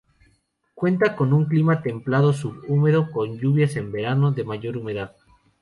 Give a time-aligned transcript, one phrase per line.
[0.73, 5.15] Cuenta con un clima templado subhúmedo con lluvias en verano, de mayor humedad.